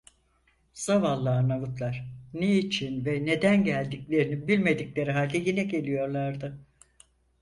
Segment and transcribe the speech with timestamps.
[0.73, 6.59] Zavallı Arnavutlar, ne için ve neden geldiklerini bilmedikleri halde yine geliyorlardı.